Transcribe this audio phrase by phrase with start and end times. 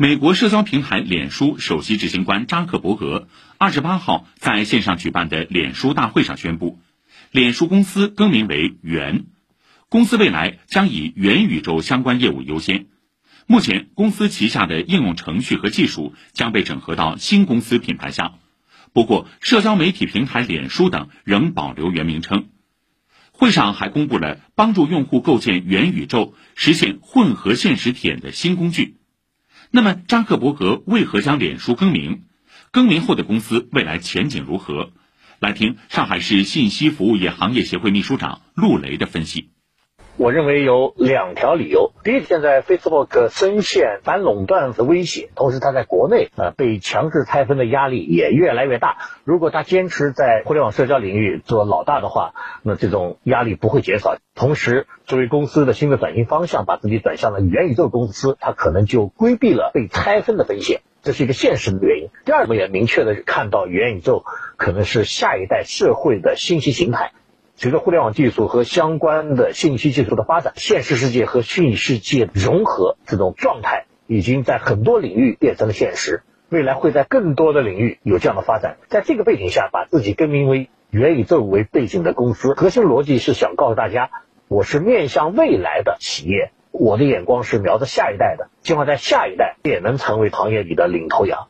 [0.00, 6.80] 美国社交平台脸书首席执行官扎克伯格二十八号在线上举办的脸书大会上宣布，
[7.30, 9.26] 脸书公司更名为元，
[9.90, 12.86] 公司未来将以元宇宙相关业务优先。
[13.46, 18.36] 目前，公司旗下的应用程序和技术将被整合到新公司品牌下。
[18.94, 22.48] 不过，社交媒体平台脸书等仍保留原名称。
[23.32, 28.96] 会上还公布了帮助用户构建元宇宙、实现混合现实体验的新工具。
[29.72, 32.24] 那么，扎克伯格为何将脸书更名？
[32.72, 34.92] 更名后的公司未来前景如何？
[35.38, 39.50] 来听上海市信息服务业行业协会秘书长陆雷的分析。
[40.20, 41.92] 我认为有两条理由。
[42.04, 48.98] 第一，现在 Facebook 深陷反垄断的威胁，同时它在国内呃被强制拆分的压力也越来越大。
[49.24, 54.18] 如果它坚持在互联网社交领域做老大的话，那这种压力不会减少。
[54.34, 62.10] 同时，作为公司的新的转型方向，把自己转向了元宇宙公司，它可能就规避了被拆分的风险，这是一个现实的原因。
[62.26, 64.24] 第二，我们也明确的看到元宇宙
[64.58, 67.12] 可能是下一代社会的信息形态。
[67.62, 76.22] 随着互联网技术和相关的信息技术的发展，现实世界和虚拟世界融合这种状态已经在很多领域变成了现实。
[76.48, 78.78] 未来会在更多的领域有这样的发展。
[78.88, 84.08] 在这个背景下，把自己更名为元宇宙为背景的公司，核心逻辑是想告诉大家，
[84.48, 91.49] 我是面向未来的企业，我的眼光是瞄着下一代的，希望在下一代也能成为行业里的领头羊。